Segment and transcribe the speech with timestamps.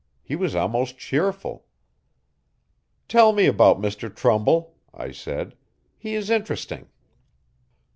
[0.23, 1.67] He was almost cheerful.
[3.07, 5.53] 'Tell me about Mr Trumbull,' I said.
[5.95, 6.87] 'He is interesting.